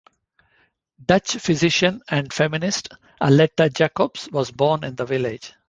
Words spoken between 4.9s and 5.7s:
the village.